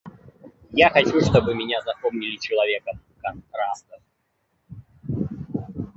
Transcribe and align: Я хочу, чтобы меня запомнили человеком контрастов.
Я 0.71 0.89
хочу, 0.89 1.21
чтобы 1.21 1.53
меня 1.53 1.79
запомнили 1.83 2.35
человеком 2.37 2.99
контрастов. 3.21 4.01